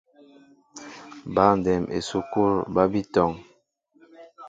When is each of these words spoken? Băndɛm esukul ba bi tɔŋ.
Băndɛm 1.33 1.83
esukul 1.97 2.53
ba 2.73 2.83
bi 2.91 3.01
tɔŋ. 3.13 3.31